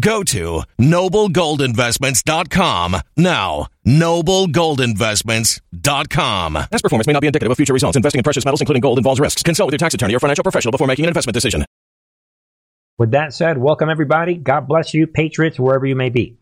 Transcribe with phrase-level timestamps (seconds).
[0.00, 3.66] Go to noblegoldinvestments.com now.
[3.86, 6.54] Noblegoldinvestments.com.
[6.54, 7.96] Past performance may not be indicative of future results.
[7.96, 9.42] Investing in precious metals, including gold, involves risks.
[9.42, 11.64] Consult with your tax attorney or financial professional before making an investment decision.
[12.98, 14.34] With that said, welcome everybody.
[14.34, 16.36] God bless you, Patriots, wherever you may be.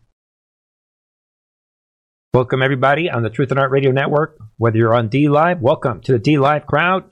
[2.33, 4.37] Welcome everybody on the Truth and Art Radio Network.
[4.57, 7.05] Whether you're on D Live, welcome to the D Live crowd.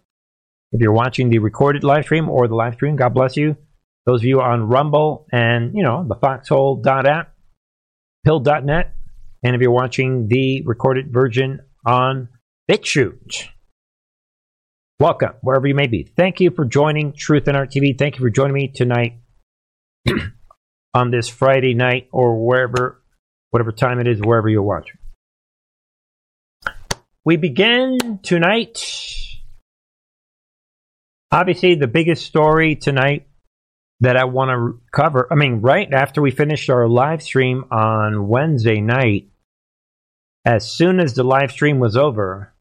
[0.72, 3.56] If you're watching the recorded live stream or the live stream, God bless you.
[4.08, 7.36] Those of you on Rumble and, you know, the foxhole.app,
[8.24, 8.96] pilled.net,
[9.44, 12.30] and if you're watching the recorded version on
[12.72, 13.50] BitChute,
[14.98, 16.04] welcome wherever you may be.
[16.04, 18.00] Thank you for joining Truth and Art TV.
[18.00, 19.20] Thank you for joining me tonight
[20.94, 23.04] on this Friday night or wherever,
[23.50, 25.00] whatever time it is, wherever you're watching.
[27.26, 28.82] We begin tonight.
[31.30, 33.27] Obviously, the biggest story tonight
[34.00, 35.28] that I want to cover.
[35.31, 39.30] I mean, right after we finished our live stream on Wednesday night,
[40.45, 42.54] as soon as the live stream was over,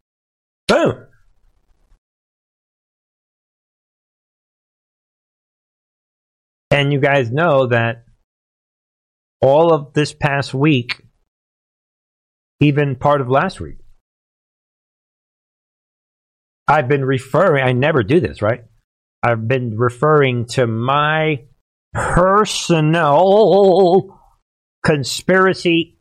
[0.67, 1.07] boom.
[6.71, 8.05] And you guys know that
[9.41, 11.03] all of this past week,
[12.61, 13.79] even part of last week,
[16.67, 18.65] I've been referring, I never do this, right?
[19.27, 21.47] I've been referring to my
[21.93, 23.01] personal
[24.85, 25.99] conspiracy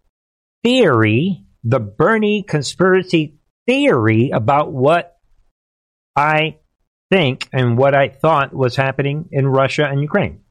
[0.63, 5.17] theory, the Bernie conspiracy theory about what
[6.15, 6.59] I
[7.09, 10.41] think and what I thought was happening in Russia and Ukraine.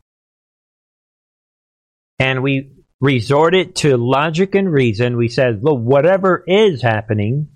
[2.18, 5.16] And we resorted to logic and reason.
[5.16, 7.50] We said, look, whatever is happening,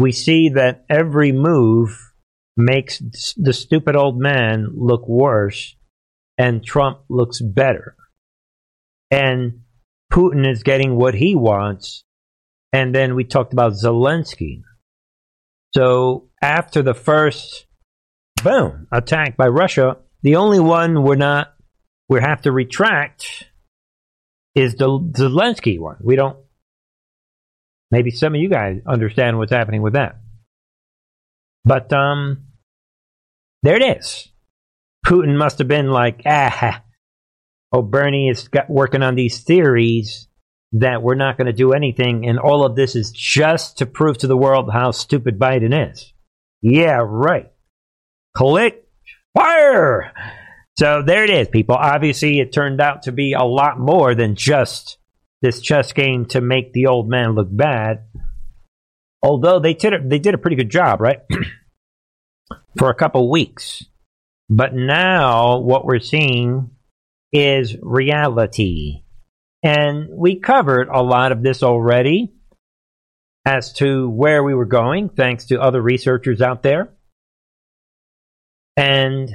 [0.00, 2.14] we see that every move
[2.56, 3.02] makes
[3.36, 5.76] the stupid old man look worse
[6.38, 7.96] and Trump looks better.
[9.10, 9.60] And
[10.12, 12.04] Putin is getting what he wants.
[12.72, 14.62] And then we talked about Zelensky.
[15.74, 17.66] So after the first
[18.42, 21.54] boom attack by Russia, the only one we're not
[22.08, 23.50] we have to retract
[24.54, 25.96] is the Zelensky one.
[26.00, 26.38] We don't
[27.90, 30.18] maybe some of you guys understand what's happening with that.
[31.66, 32.46] But um
[33.62, 34.28] there it is.
[35.04, 36.82] Putin must have been like, ah,
[37.72, 40.28] oh, Bernie is got, working on these theories
[40.72, 44.18] that we're not going to do anything, and all of this is just to prove
[44.18, 46.12] to the world how stupid Biden is.
[46.60, 47.50] Yeah, right.
[48.36, 48.84] Click,
[49.34, 50.12] fire.
[50.78, 51.76] So there it is, people.
[51.76, 54.98] Obviously, it turned out to be a lot more than just
[55.40, 58.04] this chess game to make the old man look bad.
[59.26, 61.18] Although they did a, they did a pretty good job, right?
[62.78, 63.84] for a couple weeks.
[64.48, 66.70] But now what we're seeing
[67.32, 69.02] is reality.
[69.64, 72.34] And we covered a lot of this already
[73.44, 76.94] as to where we were going, thanks to other researchers out there.
[78.76, 79.28] And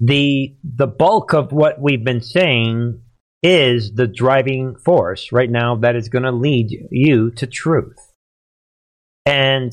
[0.00, 3.00] the the bulk of what we've been saying
[3.42, 8.13] is the driving force right now that is going to lead you to truth.
[9.26, 9.72] And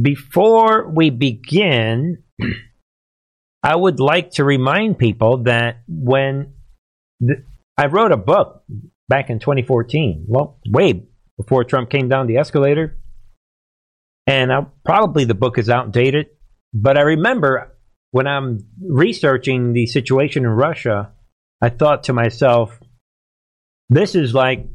[0.00, 2.24] before we begin,
[3.62, 6.54] I would like to remind people that when
[7.26, 7.40] th-
[7.76, 8.64] I wrote a book
[9.08, 11.06] back in 2014, well, way
[11.36, 12.98] before Trump came down the escalator,
[14.26, 16.26] and I, probably the book is outdated,
[16.72, 17.76] but I remember
[18.12, 21.12] when I'm researching the situation in Russia,
[21.60, 22.78] I thought to myself,
[23.88, 24.66] this is like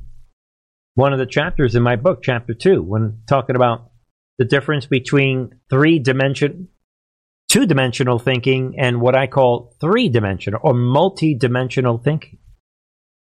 [0.94, 3.92] one of the chapters in my book, chapter two, when talking about
[4.38, 6.70] the difference between three dimension,
[7.48, 12.40] two dimensional thinking and what I call three dimensional or multi dimensional thinking.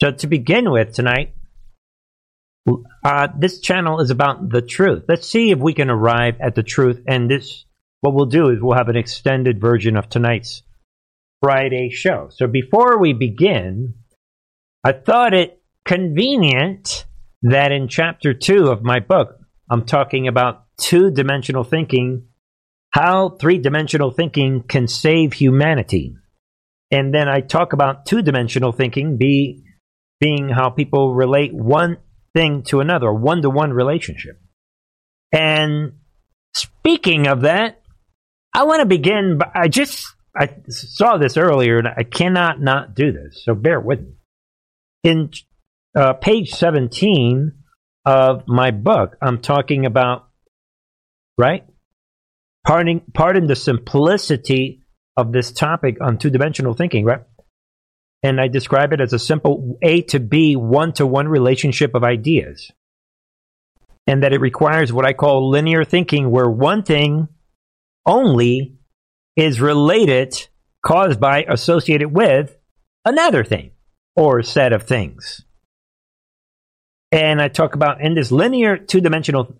[0.00, 1.34] So to begin with tonight,
[3.04, 5.04] uh, this channel is about the truth.
[5.08, 7.02] Let's see if we can arrive at the truth.
[7.06, 7.64] And this,
[8.00, 10.62] what we'll do is we'll have an extended version of tonight's
[11.40, 12.28] Friday show.
[12.30, 13.94] So before we begin,
[14.84, 17.06] I thought it convenient
[17.42, 19.38] that in chapter two of my book,
[19.70, 22.28] I'm talking about two dimensional thinking,
[22.90, 26.14] how three dimensional thinking can save humanity.
[26.90, 29.64] And then I talk about two dimensional thinking be,
[30.20, 31.98] being how people relate one
[32.34, 34.40] thing to another, one to one relationship.
[35.32, 35.98] And
[36.54, 37.82] speaking of that,
[38.54, 39.38] I want to begin.
[39.38, 43.42] By, I just I saw this earlier, and I cannot not do this.
[43.44, 44.12] So bear with me.
[45.04, 45.30] In
[45.94, 47.52] uh, page seventeen
[48.06, 50.27] of my book, I'm talking about
[51.38, 51.64] right.
[52.66, 54.82] Pardon, pardon the simplicity
[55.16, 57.22] of this topic on two dimensional thinking, right?
[58.22, 62.04] And I describe it as a simple A to B one to one relationship of
[62.04, 62.70] ideas
[64.08, 67.28] and that it requires what I call linear thinking, where one thing
[68.06, 68.78] only
[69.36, 70.48] is related,
[70.84, 72.56] caused by, associated with
[73.04, 73.72] another thing
[74.16, 75.44] or set of things.
[77.12, 79.54] And I talk about in this linear two dimensional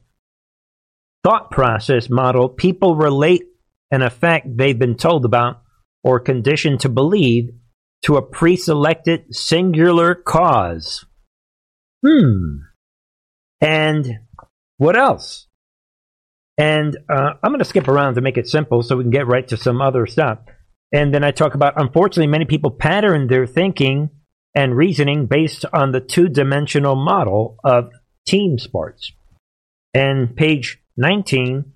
[1.25, 3.45] thought process model, people relate
[3.91, 5.63] an effect they've been told about
[6.05, 7.51] or conditioned to believe
[8.03, 11.05] to a pre selected singular cause.
[12.07, 12.59] Hmm.
[13.61, 14.07] And
[14.77, 15.47] what else?
[16.57, 19.27] And uh, I'm going to skip around to make it simple so we can get
[19.27, 20.39] right to some other stuff.
[20.93, 24.11] And then I talk about, unfortunately, many people pattern their thinking
[24.55, 27.91] and reasoning based on the two dimensional model of
[28.27, 29.13] team sports.
[29.95, 31.73] And page 19,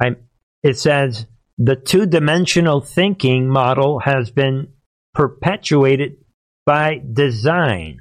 [0.00, 0.16] I,
[0.62, 1.26] it says,
[1.58, 4.68] the two dimensional thinking model has been
[5.12, 6.16] perpetuated
[6.64, 7.98] by design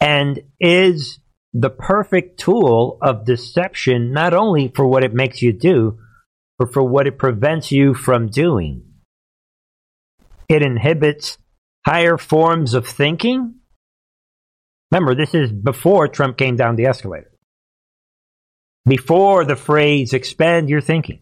[0.00, 1.18] and is
[1.52, 5.98] the perfect tool of deception, not only for what it makes you do,
[6.58, 8.82] but for what it prevents you from doing.
[10.48, 11.38] It inhibits
[11.84, 13.56] higher forms of thinking.
[14.92, 17.32] Remember, this is before Trump came down the escalator.
[18.86, 21.20] Before the phrase expand your thinking.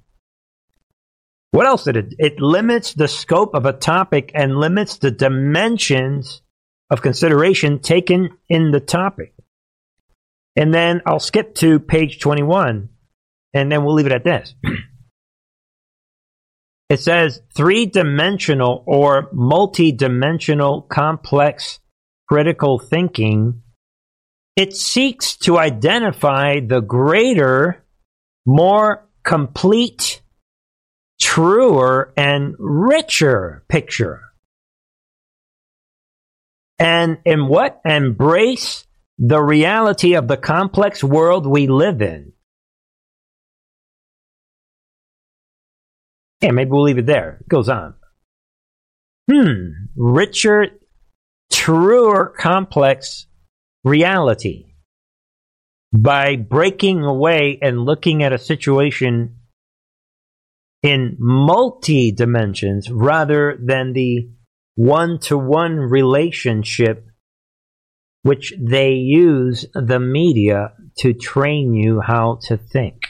[1.51, 2.15] What else did it?
[2.19, 6.43] It limits the scope of a topic and limits the dimensions
[6.91, 9.35] of consideration taken in the topic.
[10.57, 12.89] And then I'll skip to page 21,
[13.53, 14.55] and then we'll leave it at this.
[16.89, 21.81] it says three dimensional or multi dimensional complex
[22.29, 23.63] critical thinking.
[24.57, 27.85] It seeks to identify the greater,
[28.47, 30.23] more complete,
[31.21, 34.21] truer, and richer picture.
[36.79, 37.81] And in what?
[37.85, 38.85] Embrace
[39.19, 42.33] the reality of the complex world we live in.
[46.41, 47.39] Yeah, maybe we'll leave it there.
[47.41, 47.95] It goes on.
[49.31, 50.67] Hmm, richer,
[51.51, 53.27] truer, complex
[53.85, 54.67] reality.
[55.93, 59.37] By breaking away and looking at a situation
[60.83, 64.31] in multi dimensions rather than the
[64.75, 67.07] one to one relationship
[68.23, 73.03] which they use the media to train you how to think.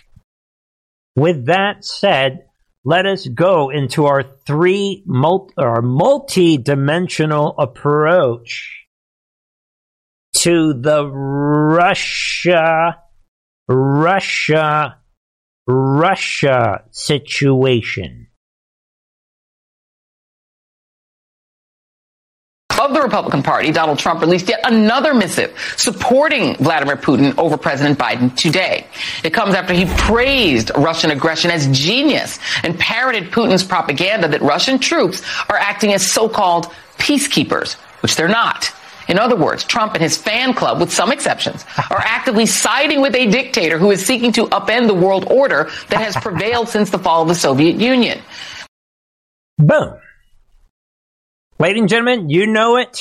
[1.16, 2.46] With that said,
[2.84, 8.83] let us go into our three multi, our multi-dimensional approach
[10.34, 12.98] to the Russia,
[13.69, 14.98] Russia,
[15.67, 18.29] Russia situation.
[22.84, 27.98] of the Republican Party, Donald Trump released yet another missive supporting Vladimir Putin over President
[27.98, 28.86] Biden today.
[29.22, 34.79] It comes after he praised Russian aggression as genius and parroted Putin's propaganda that Russian
[34.79, 36.67] troops are acting as so-called
[36.98, 38.72] peacekeepers, which they're not.
[39.08, 43.15] In other words, Trump and his fan club, with some exceptions, are actively siding with
[43.15, 46.99] a dictator who is seeking to upend the world order that has prevailed since the
[46.99, 48.20] fall of the Soviet Union.
[49.58, 49.99] Boom.
[51.58, 53.01] Ladies and gentlemen, you know it.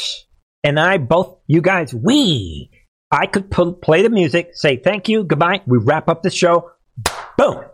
[0.64, 2.70] And I both, you guys, we,
[3.12, 5.62] I could play the music, say thank you, goodbye.
[5.66, 6.72] We wrap up the show.
[7.38, 7.66] Boom.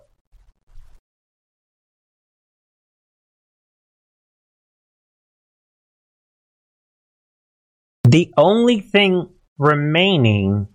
[8.10, 10.68] The only thing remaining,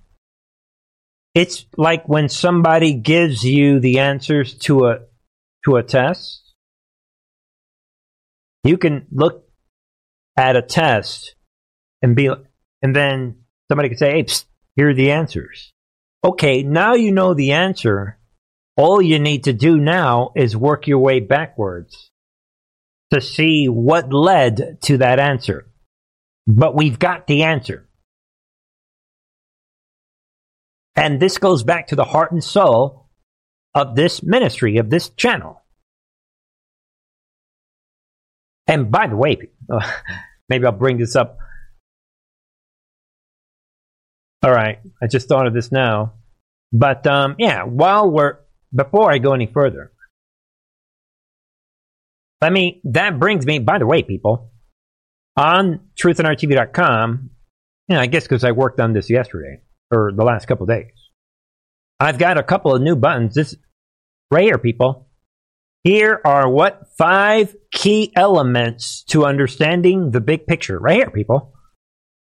[1.35, 4.99] it's like when somebody gives you the answers to a,
[5.64, 6.55] to a test.
[8.62, 9.49] You can look
[10.37, 11.35] at a test
[12.03, 12.31] and be
[12.83, 13.38] and then
[13.69, 14.45] somebody could say, "Hey, psst,
[14.76, 15.73] here are the answers."
[16.25, 18.17] Okay, now you know the answer.
[18.76, 22.12] All you need to do now is work your way backwards
[23.12, 25.74] to see what led to that answer.
[26.47, 27.89] But we've got the answer.
[30.97, 33.09] And this goes back to the heart and soul
[33.75, 35.63] of this ministry, of this channel.
[38.67, 39.51] And by the way,
[40.49, 41.39] maybe I'll bring this up.
[44.43, 46.15] All right, I just thought of this now.
[46.73, 48.39] But um, yeah, while we're
[48.75, 49.93] before I go any further,
[52.41, 52.81] let me.
[52.85, 53.59] That brings me.
[53.59, 54.53] By the way, people,
[55.37, 57.31] on truthandarttv.com,
[57.88, 59.61] know, I guess because I worked on this yesterday
[59.91, 60.93] or the last couple days,
[62.00, 63.35] I've got a couple of new buttons.
[63.35, 63.57] This
[64.31, 65.09] right here, people.
[65.83, 70.79] Here are what five key elements to understanding the big picture.
[70.79, 71.53] Right here, people.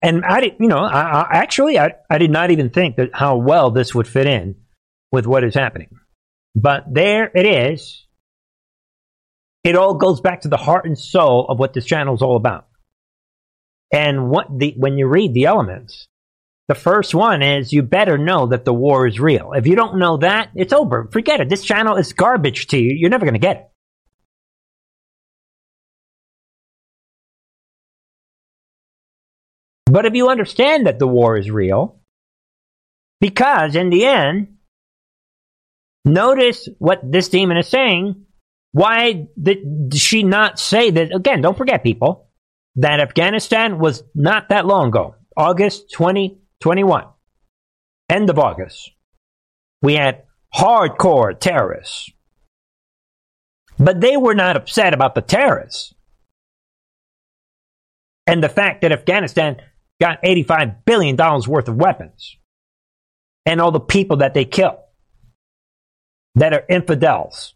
[0.01, 3.09] And I did, you know, I, I, actually, I, I did not even think that
[3.13, 4.55] how well this would fit in
[5.11, 5.89] with what is happening.
[6.55, 8.05] But there it is.
[9.63, 12.37] It all goes back to the heart and soul of what this channel is all
[12.37, 12.68] about.
[13.91, 16.07] And what the, when you read the elements,
[16.67, 19.53] the first one is you better know that the war is real.
[19.53, 21.09] If you don't know that, it's over.
[21.11, 21.49] Forget it.
[21.49, 22.93] This channel is garbage to you.
[22.95, 23.65] You're never going to get it.
[29.87, 31.99] But if you understand that the war is real,
[33.19, 34.57] because in the end,
[36.05, 38.25] notice what this demon is saying.
[38.71, 41.15] Why did she not say that?
[41.15, 42.28] Again, don't forget, people,
[42.75, 45.15] that Afghanistan was not that long ago.
[45.35, 47.05] August 2021.
[48.09, 48.91] End of August.
[49.81, 50.23] We had
[50.53, 52.11] hardcore terrorists.
[53.77, 55.93] But they were not upset about the terrorists.
[58.27, 59.61] And the fact that Afghanistan
[59.99, 62.37] got $85 billion worth of weapons
[63.45, 64.79] and all the people that they kill
[66.35, 67.55] that are infidels.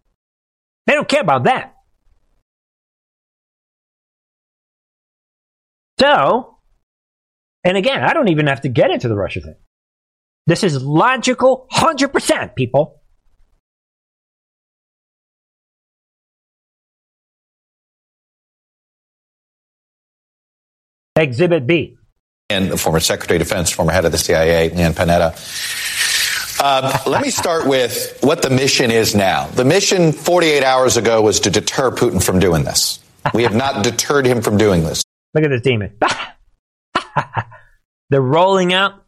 [0.88, 1.73] They don't care about that.
[6.04, 6.58] So,
[7.64, 9.56] and again, I don't even have to get into the Russia thing.
[10.48, 13.02] This is logical, 100%, people.
[21.16, 21.96] Exhibit B
[22.50, 26.60] and the former Secretary of Defense, former head of the CIA, Leon Panetta.
[26.62, 29.48] Uh, let me start with what the mission is now.
[29.48, 33.00] The mission 48 hours ago was to deter Putin from doing this.
[33.34, 35.02] We have not deterred him from doing this.
[35.34, 35.98] Look at this demon.
[38.10, 39.04] They're rolling out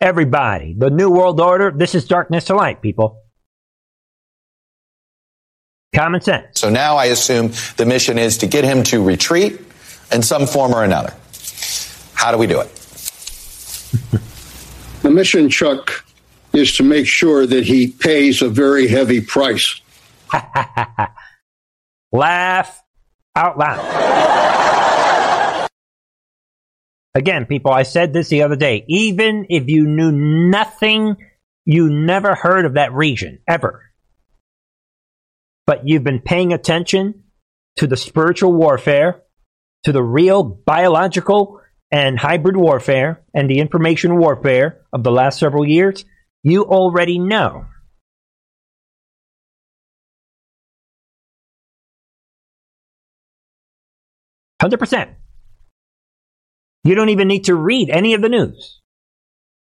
[0.00, 0.74] everybody.
[0.76, 1.70] The New World Order.
[1.70, 3.22] This is darkness to light, people.
[5.94, 6.60] Common sense.
[6.60, 9.60] So now I assume the mission is to get him to retreat
[10.12, 11.14] in some form or another.
[12.14, 12.68] How do we do it?
[15.02, 16.04] the mission, Chuck,
[16.52, 19.80] is to make sure that he pays a very heavy price.
[22.12, 22.82] Laugh
[23.36, 24.97] out loud.
[27.18, 28.84] Again, people, I said this the other day.
[28.86, 31.16] Even if you knew nothing,
[31.64, 33.82] you never heard of that region, ever.
[35.66, 37.24] But you've been paying attention
[37.78, 39.22] to the spiritual warfare,
[39.82, 41.60] to the real biological
[41.90, 46.04] and hybrid warfare and the information warfare of the last several years,
[46.44, 47.64] you already know.
[54.62, 55.10] Hundred percent.
[56.88, 58.80] You don't even need to read any of the news.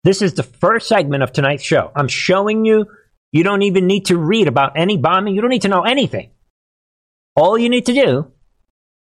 [0.02, 1.90] This is the first segment of tonight's show.
[1.96, 2.86] I'm showing you.
[3.32, 5.34] You don't even need to read about any bombing.
[5.34, 6.30] You don't need to know anything.
[7.36, 8.30] All you need to do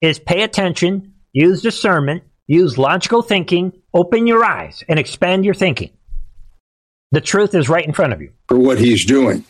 [0.01, 5.91] is pay attention, use discernment, Use logical thinking, open your eyes, and expand your thinking.
[7.13, 8.31] The truth is right in front of you.
[8.49, 9.45] For what he's doing.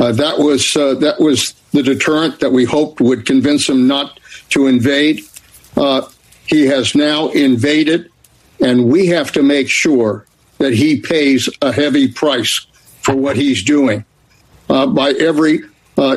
[0.00, 4.18] Uh, that was uh, that was the deterrent that we hoped would convince him not
[4.50, 5.20] to invade.
[5.76, 6.08] Uh,
[6.46, 8.10] he has now invaded,
[8.60, 10.26] and we have to make sure
[10.58, 12.66] that he pays a heavy price
[13.02, 14.04] for what he's doing.
[14.68, 15.60] Uh, by every
[15.98, 16.16] uh,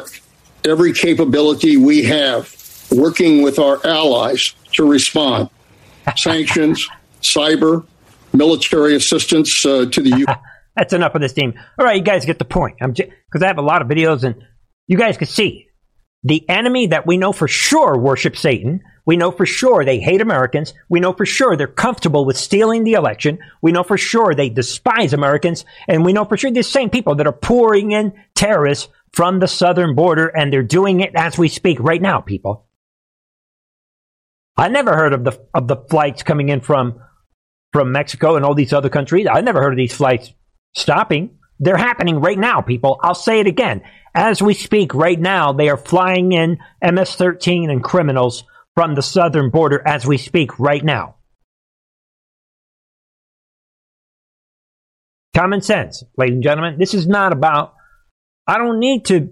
[0.66, 2.54] every capability we have,
[2.92, 5.50] working with our allies to respond
[6.16, 6.88] sanctions,
[7.22, 7.86] cyber,
[8.34, 10.26] military assistance uh, to the U.
[10.76, 11.54] That's enough of this team.
[11.80, 12.78] All right, you guys get the point.
[12.82, 14.36] I'm because I have a lot of videos, and
[14.88, 15.67] you guys can see
[16.28, 18.82] the enemy that we know for sure worships Satan.
[19.06, 20.74] We know for sure they hate Americans.
[20.90, 23.40] We know for sure they're comfortable with stealing the election.
[23.62, 25.64] We know for sure they despise Americans.
[25.88, 29.48] And we know for sure these same people that are pouring in terrorists from the
[29.48, 32.68] southern border, and they're doing it as we speak right now, people.
[34.58, 37.00] I never heard of the of the flights coming in from
[37.72, 39.28] from Mexico and all these other countries.
[39.32, 40.34] I never heard of these flights
[40.76, 41.38] stopping.
[41.60, 43.00] They're happening right now, people.
[43.02, 43.82] I'll say it again.
[44.14, 48.44] As we speak right now, they are flying in MS 13 and criminals
[48.76, 51.16] from the southern border as we speak right now.
[55.36, 56.80] Common sense, ladies and gentlemen.
[56.80, 57.76] This is not about,
[58.48, 59.30] I don't need to,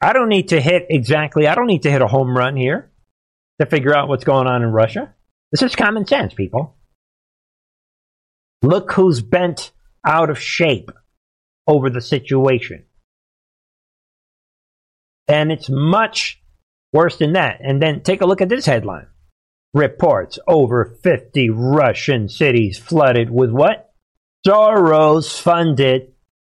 [0.00, 2.92] I don't need to hit exactly, I don't need to hit a home run here
[3.60, 5.14] to figure out what's going on in Russia.
[5.50, 6.76] This is common sense, people.
[8.62, 9.72] Look who's bent
[10.06, 10.90] out of shape
[11.66, 12.84] over the situation.
[15.28, 16.42] And it's much
[16.92, 17.60] worse than that.
[17.60, 19.06] And then take a look at this headline.
[19.72, 23.90] Reports over 50 Russian cities flooded with what?
[24.46, 26.12] Soros funded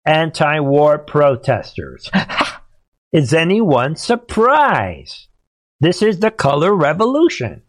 [0.05, 2.11] anti war protesters.
[3.13, 5.29] is anyone surprised?
[5.81, 7.63] This is the color revolution.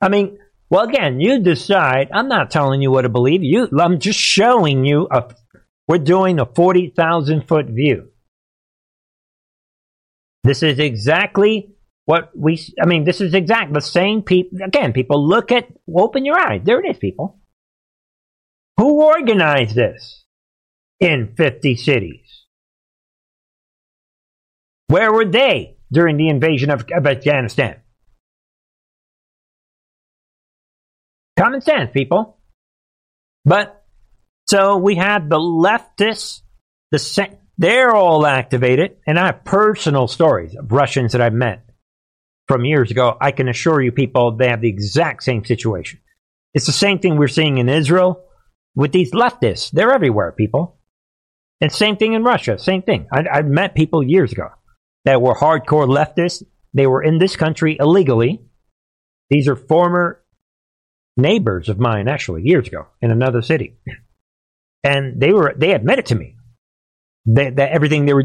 [0.00, 2.10] I mean, well, again, you decide.
[2.12, 3.42] I'm not telling you what to believe.
[3.42, 5.32] You, I'm just showing you a.
[5.88, 8.10] We're doing a forty thousand foot view.
[10.44, 11.76] This is exactly
[12.06, 12.60] what we.
[12.82, 14.58] I mean, this is exact the same people.
[14.64, 15.68] Again, people look at.
[15.94, 16.62] Open your eyes.
[16.64, 17.40] There it is, people.
[18.78, 20.24] Who organized this
[21.00, 22.44] in fifty cities?
[24.88, 27.80] Where were they during the invasion of, of Afghanistan?
[31.38, 32.38] Common sense, people.
[33.44, 33.75] But
[34.46, 36.42] so we have the leftists,
[36.90, 36.98] the
[37.58, 41.64] they're all activated, and I have personal stories of Russians that I've met
[42.46, 43.16] from years ago.
[43.20, 46.00] I can assure you, people, they have the exact same situation.
[46.54, 48.24] It's the same thing we're seeing in Israel
[48.74, 49.70] with these leftists.
[49.70, 50.78] They're everywhere, people.
[51.60, 52.58] And same thing in Russia.
[52.58, 53.08] Same thing.
[53.12, 54.48] I, I've met people years ago
[55.06, 56.42] that were hardcore leftists.
[56.74, 58.42] They were in this country illegally.
[59.30, 60.22] These are former
[61.16, 63.78] neighbors of mine actually years ago in another city,
[64.86, 66.36] and they were they admitted to me
[67.26, 68.24] that, that everything they were.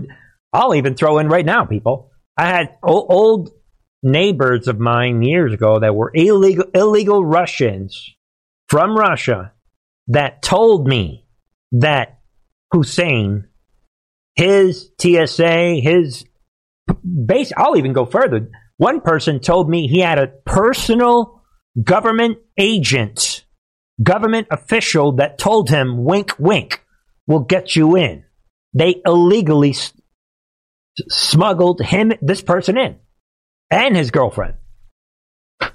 [0.54, 2.12] I'll even throw in right now, people.
[2.38, 3.52] I had o- old
[4.04, 8.16] neighbors of mine years ago that were illegal illegal Russians
[8.70, 9.54] from Russia
[10.08, 11.26] that told me
[11.74, 12.20] that
[12.72, 13.48] Hussein,
[14.36, 16.26] his TSA, his
[17.26, 17.52] base.
[17.58, 18.50] I'll even go further.
[18.78, 21.44] One person told me he had a personal
[21.82, 23.46] government agent,
[24.02, 26.84] government official that told him, wink, wink,
[27.28, 28.24] we'll get you in.
[28.74, 29.94] They illegally s-
[31.10, 32.98] smuggled him, this person in,
[33.70, 34.56] and his girlfriend.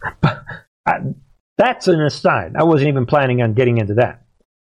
[1.59, 2.55] That's an aside.
[2.57, 4.24] I wasn't even planning on getting into that.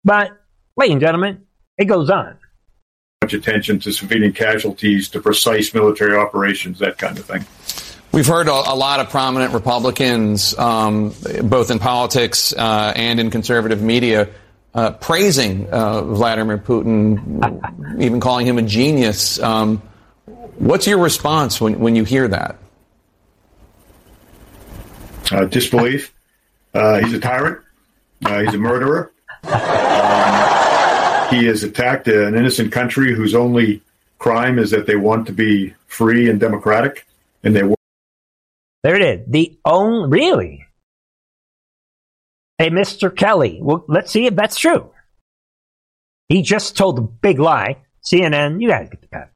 [0.04, 0.32] But,
[0.76, 1.46] ladies and gentlemen,
[1.78, 2.38] it goes on.
[3.24, 7.97] Much attention to civilian casualties, to precise military operations, that kind of thing.
[8.18, 13.30] We've heard a, a, lot of prominent Republicans, um, both in politics uh, and in
[13.30, 14.30] conservative media,
[14.74, 19.40] uh, praising uh, Vladimir Putin, even calling him a genius.
[19.40, 19.84] Um,
[20.58, 22.56] what's your response when, when you hear that?
[25.32, 26.12] Uh, disbelief.
[26.74, 27.60] Uh, he's a tyrant.
[28.26, 29.12] Uh, he's a murderer.
[29.44, 33.84] Um, he has attacked an innocent country whose only
[34.18, 37.06] crime is that they want to be free and democratic,
[37.44, 37.77] and they
[38.84, 39.26] there it is.
[39.30, 40.66] The only, really?
[42.58, 43.16] Hey, Mr.
[43.16, 44.92] Kelly, well, let's see if that's true.
[46.28, 47.78] He just told a big lie.
[48.04, 49.32] CNN, you guys get the cut.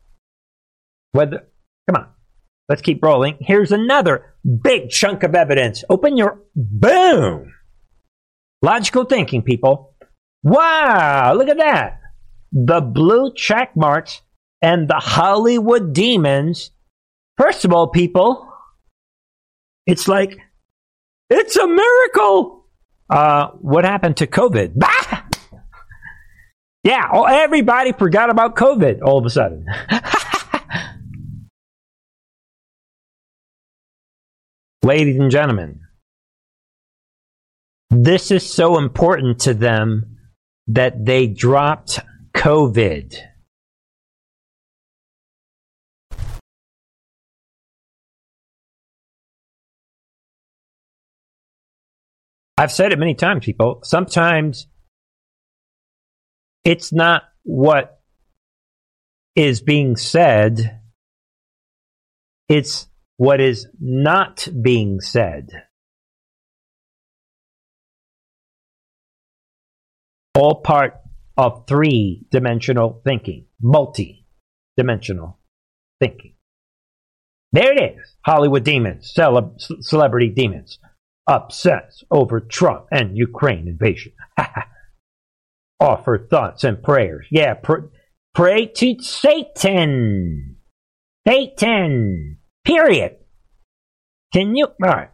[1.11, 1.47] Whether,
[1.87, 2.07] come on,
[2.69, 3.37] let's keep rolling.
[3.39, 5.83] Here's another big chunk of evidence.
[5.89, 7.53] Open your, boom.
[8.61, 9.95] Logical thinking, people.
[10.43, 11.99] Wow, look at that.
[12.51, 14.21] The blue check marks
[14.61, 16.71] and the Hollywood demons.
[17.37, 18.50] First of all, people,
[19.85, 20.37] it's like,
[21.29, 22.65] it's a miracle.
[23.09, 24.73] Uh, what happened to COVID?
[24.79, 25.23] Bah!
[26.83, 29.67] Yeah, oh, everybody forgot about COVID all of a sudden.
[34.83, 35.81] Ladies and gentlemen,
[37.91, 40.17] this is so important to them
[40.67, 41.99] that they dropped
[42.33, 43.15] COVID.
[52.61, 53.79] I've said it many times, people.
[53.83, 54.67] Sometimes
[56.63, 57.99] it's not what
[59.35, 60.79] is being said,
[62.47, 65.49] it's what is not being said.
[70.35, 70.99] All part
[71.35, 74.27] of three dimensional thinking, multi
[74.77, 75.39] dimensional
[75.99, 76.35] thinking.
[77.53, 80.77] There it is Hollywood demons, celeb- celebrity demons
[81.27, 84.13] upsets over Trump and Ukraine invasion.
[85.79, 87.25] Offer thoughts and prayers.
[87.31, 87.87] Yeah, pr-
[88.33, 90.57] Pray to Satan.
[91.27, 92.37] Satan.
[92.63, 93.17] Period.
[94.31, 94.67] Can you?
[94.67, 95.09] All right.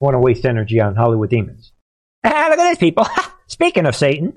[0.00, 1.72] Want to waste energy on Hollywood demons?
[2.24, 3.06] Ah, look at this, people.
[3.46, 4.32] Speaking of Satan,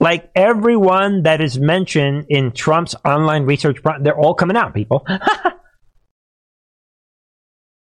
[0.00, 5.06] like everyone that is mentioned in Trump's online research, they're all coming out, people.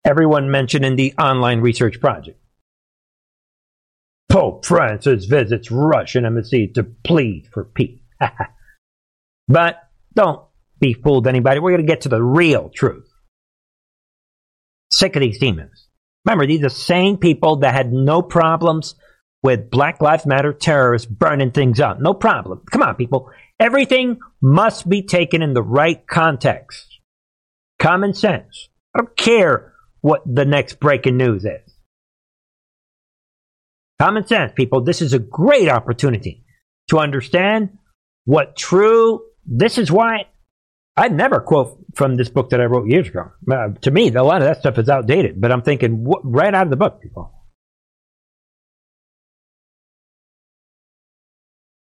[0.06, 2.40] Everyone mentioned in the online research project.
[4.32, 8.00] Pope Francis visits Russian embassy to plead for peace.
[9.48, 9.78] but
[10.14, 10.42] don't
[10.80, 11.60] be fooled, anybody.
[11.60, 13.10] We're going to get to the real truth.
[14.90, 15.88] Sick of these demons.
[16.26, 18.96] Remember, these are the same people that had no problems
[19.44, 22.00] with Black Lives Matter terrorists burning things up.
[22.00, 22.62] No problem.
[22.72, 23.30] Come on, people.
[23.60, 27.00] Everything must be taken in the right context.
[27.80, 28.70] Common sense.
[28.96, 31.76] I don't care what the next breaking news is.
[34.00, 34.82] Common sense, people.
[34.82, 36.44] This is a great opportunity
[36.90, 37.78] to understand
[38.26, 39.22] what true.
[39.46, 40.26] This is why
[40.98, 43.32] I'd never quote from this book that I wrote years ago.
[43.50, 46.54] Uh, to me, a lot of that stuff is outdated, but I'm thinking wh- right
[46.54, 47.32] out of the book, people.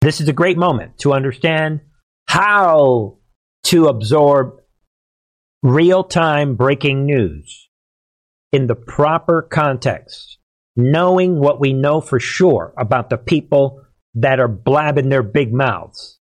[0.02, 1.80] This is a great moment to understand
[2.26, 3.18] how
[3.64, 4.56] to absorb
[5.62, 7.70] real time breaking news
[8.54, 10.38] in the proper context,
[10.76, 13.82] knowing what we know for sure about the people
[14.14, 16.20] that are blabbing their big mouths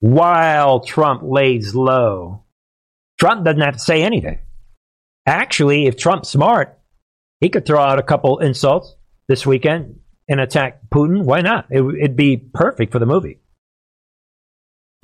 [0.00, 2.42] while Trump lays low.
[3.20, 4.40] Trump doesn't have to say anything.
[5.24, 6.80] Actually, if Trump's smart,
[7.38, 8.96] he could throw out a couple insults
[9.28, 11.22] this weekend and attack Putin.
[11.22, 11.66] Why not?
[11.70, 13.38] It, would be perfect for the movie.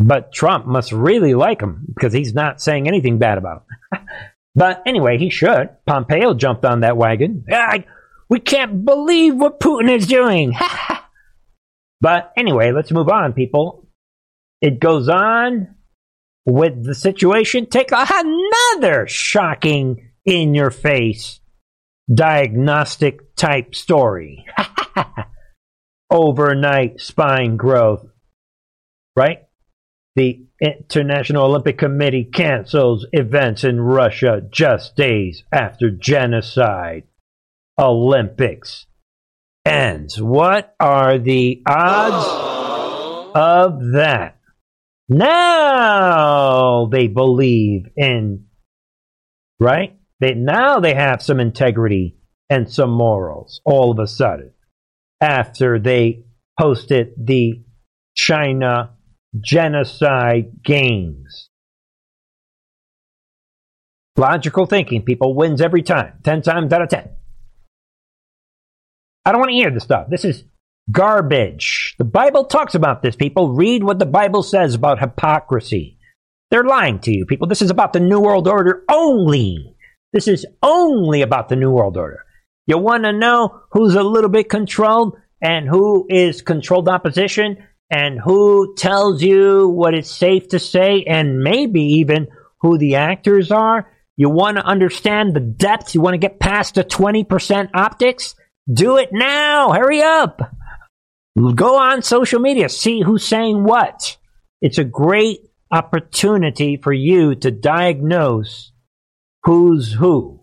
[0.00, 4.00] But Trump must really like him because he's not saying anything bad about him.
[4.54, 5.70] but anyway, he should.
[5.86, 7.44] Pompeo jumped on that wagon.
[7.50, 7.84] I,
[8.28, 10.54] we can't believe what Putin is doing.
[12.00, 13.88] but anyway, let's move on, people.
[14.60, 15.74] It goes on
[16.46, 17.66] with the situation.
[17.66, 21.40] Take another shocking in your face
[22.12, 24.44] diagnostic type story.
[26.10, 28.06] Overnight spine growth.
[29.16, 29.43] Right?
[30.16, 37.04] The International Olympic Committee cancels events in Russia just days after genocide.
[37.78, 38.86] Olympics
[39.64, 40.20] ends.
[40.20, 44.38] What are the odds of that?
[45.08, 48.46] Now they believe in,
[49.58, 49.98] right?
[50.20, 52.16] They, now they have some integrity
[52.48, 54.52] and some morals all of a sudden
[55.20, 56.24] after they
[56.60, 57.62] hosted the
[58.14, 58.93] China
[59.40, 61.48] genocide games.
[64.16, 66.14] Logical thinking, people, wins every time.
[66.22, 67.08] 10 times out of 10.
[69.24, 70.08] I don't want to hear this stuff.
[70.08, 70.44] This is
[70.92, 71.94] Garbage.
[71.98, 73.54] The Bible talks about this, people.
[73.54, 75.98] Read what the Bible says about hypocrisy.
[76.50, 77.48] They're lying to you, people.
[77.48, 79.76] This is about the New World Order only.
[80.12, 82.24] This is only about the New World Order.
[82.66, 88.18] You want to know who's a little bit controlled and who is controlled opposition and
[88.18, 92.28] who tells you what it's safe to say and maybe even
[92.60, 93.90] who the actors are?
[94.16, 95.94] You want to understand the depth?
[95.94, 98.34] You want to get past the 20% optics?
[98.72, 99.72] Do it now.
[99.72, 100.40] Hurry up.
[101.54, 104.16] Go on social media, see who's saying what.
[104.62, 108.72] It's a great opportunity for you to diagnose
[109.42, 110.40] who's who.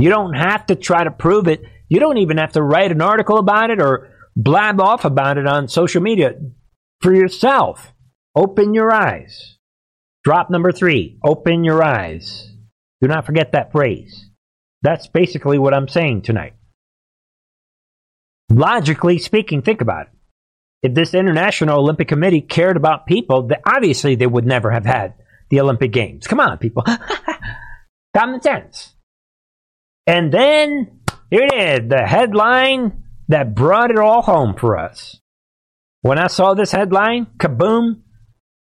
[0.00, 1.62] You don't have to try to prove it.
[1.88, 5.46] You don't even have to write an article about it or blab off about it
[5.46, 6.34] on social media
[7.00, 7.92] for yourself.
[8.34, 9.56] Open your eyes.
[10.24, 12.52] Drop number three open your eyes.
[13.00, 14.28] Do not forget that phrase.
[14.82, 16.54] That's basically what I'm saying tonight.
[18.50, 20.12] Logically speaking, think about it.
[20.82, 25.14] If this International Olympic Committee cared about people, obviously they would never have had
[25.50, 26.26] the Olympic Games.
[26.26, 26.84] Come on, people.
[28.16, 28.94] Common sense.
[30.06, 30.97] And then
[31.30, 35.20] here it is, the headline that brought it all home for us.
[36.00, 38.02] When I saw this headline, kaboom,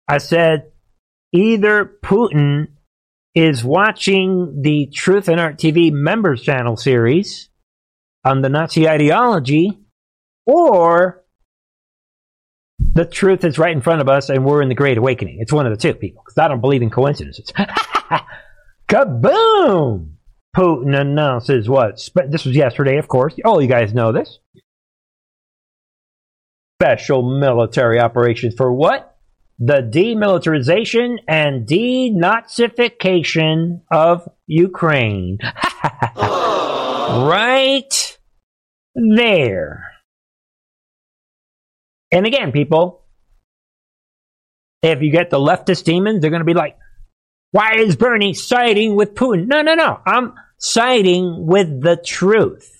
[0.08, 0.72] I said,
[1.32, 2.68] either Putin
[3.34, 7.50] is watching the Truth and Art TV members channel series
[8.24, 9.78] on the Nazi ideology,
[10.46, 11.24] or
[12.78, 15.38] the truth is right in front of us and we're in the Great Awakening.
[15.40, 17.52] It's one of the two people, because I don't believe in coincidences.
[18.88, 20.13] Kaboom!
[20.54, 22.00] Putin announces what?
[22.00, 23.34] Spe- this was yesterday, of course.
[23.44, 24.38] All you guys know this.
[26.80, 29.10] Special military operations for what?
[29.56, 35.38] the demilitarization and denazification of Ukraine.
[36.16, 38.14] right?
[38.94, 39.92] there.
[42.10, 43.02] And again, people,
[44.82, 46.78] if you get the leftist demons, they're going to be like,
[47.50, 49.46] why is Bernie siding with Putin?
[49.46, 50.00] No, no, no.
[50.06, 52.70] I'm siding with the truth.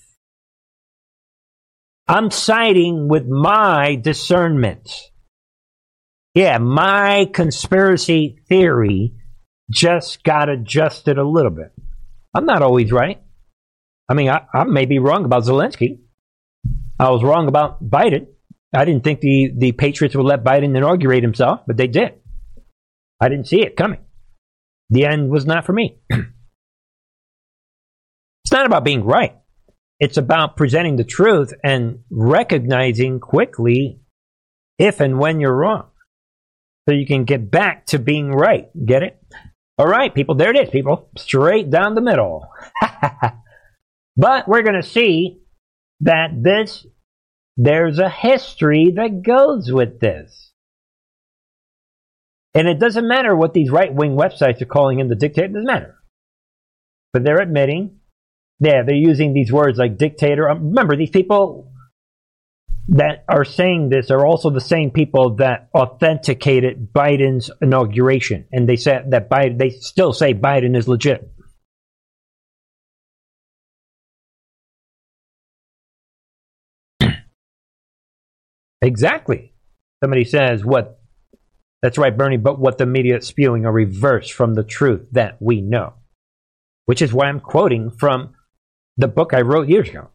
[2.07, 4.89] I'm siding with my discernment.
[6.35, 9.13] Yeah, my conspiracy theory
[9.71, 11.71] just got adjusted a little bit.
[12.33, 13.21] I'm not always right.
[14.09, 15.99] I mean, I, I may be wrong about Zelensky.
[16.99, 18.27] I was wrong about Biden.
[18.73, 22.13] I didn't think the, the Patriots would let Biden inaugurate himself, but they did.
[23.19, 24.01] I didn't see it coming.
[24.89, 25.97] The end was not for me.
[28.55, 29.35] not about being right.
[29.99, 33.99] It's about presenting the truth and recognizing quickly
[34.79, 35.89] if and when you're wrong.
[36.87, 38.69] So you can get back to being right.
[38.85, 39.21] Get it?
[39.77, 41.09] All right, people, there it is, people.
[41.17, 42.47] Straight down the middle.
[44.17, 45.41] but we're going to see
[46.01, 46.85] that this,
[47.57, 50.53] there's a history that goes with this.
[52.53, 55.53] And it doesn't matter what these right wing websites are calling him the dictator, it
[55.53, 55.95] doesn't matter.
[57.11, 57.99] But they're admitting,
[58.59, 60.49] yeah, they're using these words like dictator.
[60.49, 61.73] Um, remember, these people
[62.89, 68.77] that are saying this are also the same people that authenticated Biden's inauguration, and they
[68.77, 69.57] said that Biden.
[69.57, 71.29] They still say Biden is legit.
[78.81, 79.53] exactly.
[80.01, 80.99] Somebody says what.
[81.81, 82.37] That's right, Bernie.
[82.37, 85.93] But what the media is spewing are reversed from the truth that we know,
[86.85, 88.33] which is why I'm quoting from
[88.97, 90.09] the book I wrote years ago.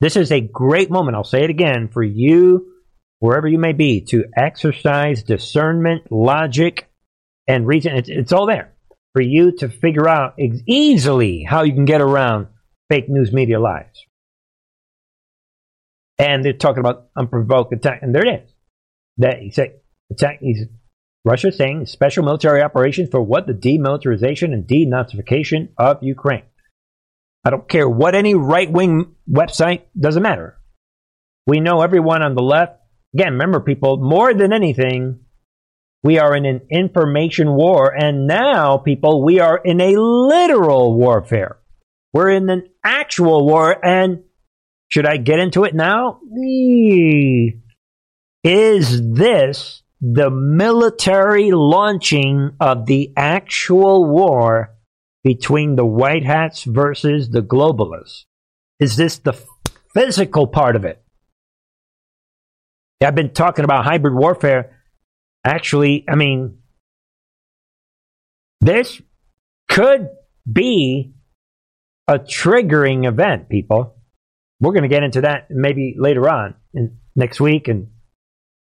[0.00, 2.72] This is a great moment, I'll say it again, for you,
[3.20, 6.88] wherever you may be, to exercise discernment, logic,
[7.46, 7.96] and reason.
[7.96, 8.74] It's, it's all there
[9.12, 12.48] for you to figure out ex- easily how you can get around
[12.90, 13.86] fake news media lies.
[16.18, 18.50] And they're talking about unprovoked attack, and there it is.
[19.18, 19.80] That he said
[20.10, 20.38] attack.
[20.40, 20.66] He's
[21.24, 26.42] Russia saying special military operations for what the demilitarization and denazification of Ukraine.
[27.44, 30.58] I don't care what any right wing website, doesn't matter.
[31.46, 32.78] We know everyone on the left.
[33.14, 35.20] Again, remember, people, more than anything,
[36.02, 37.94] we are in an information war.
[37.94, 41.58] And now, people, we are in a literal warfare.
[42.12, 43.76] We're in an actual war.
[43.84, 44.24] And
[44.88, 46.20] should I get into it now?
[48.42, 54.73] Is this the military launching of the actual war
[55.24, 58.24] between the white hats versus the globalists?
[58.78, 59.32] Is this the
[59.94, 61.02] physical part of it?
[63.02, 64.80] I've been talking about hybrid warfare.
[65.44, 66.58] Actually, I mean,
[68.60, 69.00] this
[69.68, 70.08] could
[70.50, 71.14] be
[72.08, 73.96] a triggering event, people.
[74.60, 77.68] We're going to get into that maybe later on in, next week.
[77.68, 77.88] And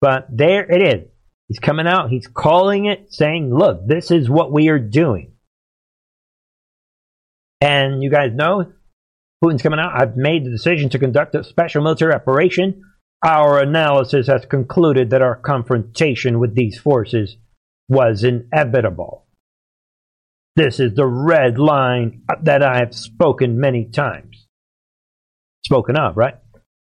[0.00, 1.08] but there it is.
[1.48, 2.10] He's coming out.
[2.10, 5.33] He's calling it, saying, "Look, this is what we are doing."
[7.64, 8.70] And you guys know
[9.42, 9.98] Putin's coming out.
[9.98, 12.82] I've made the decision to conduct a special military operation.
[13.24, 17.38] Our analysis has concluded that our confrontation with these forces
[17.88, 19.24] was inevitable.
[20.56, 24.46] This is the red line that I have spoken many times.
[25.64, 26.34] Spoken of, right?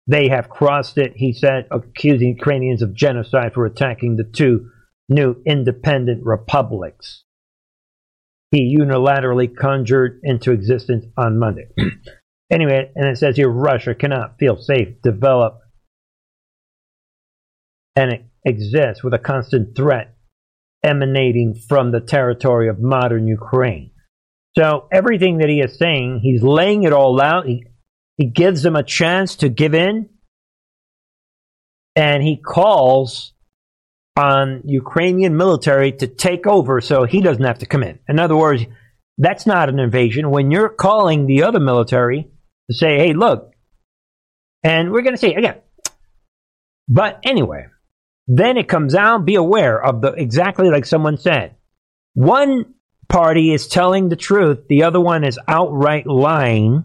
[0.05, 4.69] They have crossed it, he said, accusing Ukrainians of genocide for attacking the two
[5.09, 7.23] new independent republics
[8.51, 11.67] he unilaterally conjured into existence on Monday.
[12.51, 15.59] anyway, and it says here Russia cannot feel safe, develop,
[17.95, 20.15] and exist with a constant threat
[20.83, 23.91] emanating from the territory of modern Ukraine.
[24.57, 27.45] So everything that he is saying, he's laying it all out.
[27.45, 27.65] He,
[28.15, 30.09] he gives them a chance to give in,
[31.95, 33.33] and he calls
[34.17, 37.99] on Ukrainian military to take over so he doesn't have to come in.
[38.09, 38.65] In other words,
[39.19, 40.31] that's not an invasion.
[40.31, 42.23] When you're calling the other military
[42.69, 43.53] to say, hey, look,
[44.63, 45.57] and we're going to say again.
[46.89, 47.67] But anyway,
[48.27, 51.55] then it comes out, be aware of the exactly like someone said.
[52.13, 52.73] One
[53.07, 56.83] party is telling the truth, the other one is outright lying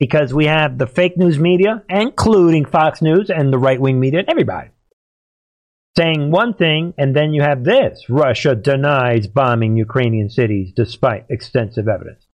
[0.00, 4.20] because we have the fake news media, including Fox News and the right wing media,
[4.20, 4.70] and everybody
[5.98, 11.88] saying one thing, and then you have this Russia denies bombing Ukrainian cities despite extensive
[11.88, 12.26] evidence.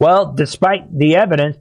[0.00, 1.56] Well, despite the evidence,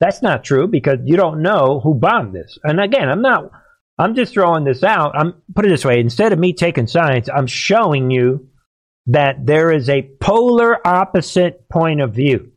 [0.00, 2.58] that's not true because you don't know who bombed this.
[2.64, 3.50] And again, I'm not,
[3.98, 5.12] I'm just throwing this out.
[5.16, 8.48] I'm, put it this way instead of me taking sides, I'm showing you
[9.06, 12.52] that there is a polar opposite point of view.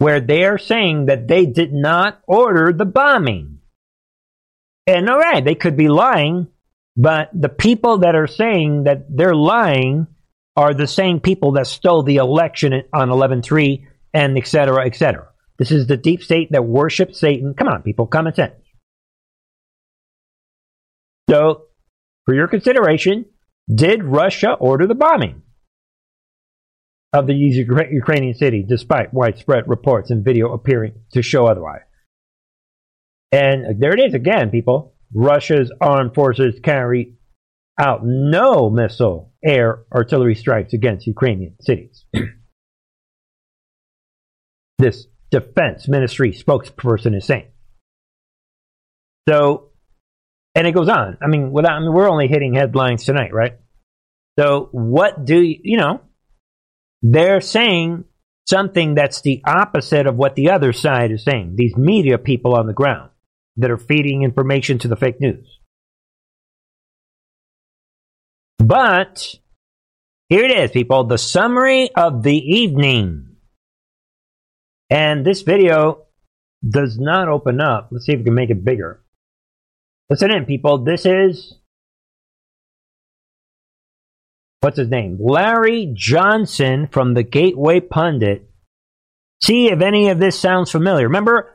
[0.00, 3.59] where they are saying that they did not order the bombing.
[4.86, 6.48] And all right, they could be lying,
[6.96, 10.06] but the people that are saying that they're lying
[10.56, 15.28] are the same people that stole the election on 11-3 and et cetera, et cetera.
[15.58, 17.54] This is the deep state that worships Satan.
[17.54, 18.54] Come on, people, common sense.
[21.28, 21.66] So,
[22.24, 23.26] for your consideration,
[23.72, 25.42] did Russia order the bombing
[27.12, 31.82] of the Ukrainian city despite widespread reports and video appearing to show otherwise?
[33.32, 34.94] And there it is again, people.
[35.14, 37.14] Russia's armed forces carry
[37.78, 42.04] out no missile, air, artillery strikes against Ukrainian cities.
[44.78, 47.50] this defense ministry spokesperson is saying.
[49.28, 49.70] So,
[50.54, 51.18] and it goes on.
[51.22, 53.58] I mean, without, I mean, we're only hitting headlines tonight, right?
[54.38, 56.00] So, what do you, you know,
[57.02, 58.04] they're saying
[58.48, 61.54] something that's the opposite of what the other side is saying.
[61.56, 63.09] These media people on the ground
[63.60, 65.58] that are feeding information to the fake news.
[68.58, 69.34] But
[70.28, 73.36] here it is, people the summary of the evening.
[74.88, 76.06] And this video
[76.68, 77.88] does not open up.
[77.90, 79.02] Let's see if we can make it bigger.
[80.08, 80.78] Listen in, people.
[80.78, 81.54] This is.
[84.60, 85.16] What's his name?
[85.20, 88.50] Larry Johnson from the Gateway Pundit.
[89.42, 91.06] See if any of this sounds familiar.
[91.06, 91.54] Remember,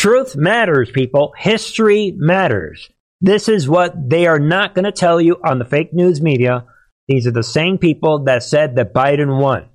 [0.00, 1.34] truth matters, people.
[1.36, 2.88] History matters.
[3.20, 6.64] This is what they are not going to tell you on the fake news media.
[7.06, 9.68] These are the same people that said that Biden won.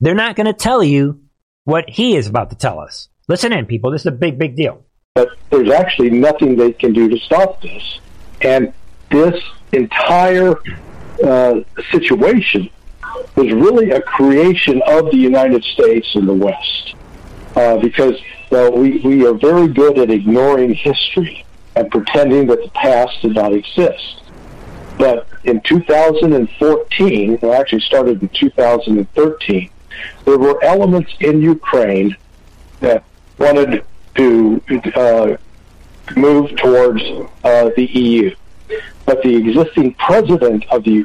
[0.00, 1.20] They're not going to tell you
[1.64, 3.08] what he is about to tell us.
[3.28, 3.90] Listen in, people.
[3.90, 4.82] This is a big, big deal.
[5.14, 8.00] But there's actually nothing they can do to stop this.
[8.40, 8.72] And
[9.10, 10.54] this entire
[11.22, 11.60] uh,
[11.90, 12.70] situation
[13.34, 16.94] was really a creation of the United States and the West.
[17.54, 18.14] Uh, because
[18.52, 23.34] uh, we, we are very good at ignoring history and pretending that the past did
[23.34, 24.22] not exist.
[24.98, 29.70] But in 2014, or actually started in 2013,
[30.24, 32.16] there were elements in Ukraine
[32.80, 33.04] that
[33.38, 34.62] wanted to
[34.94, 35.36] uh,
[36.16, 37.02] move towards
[37.44, 38.34] uh, the EU.
[39.04, 41.04] But the existing president of the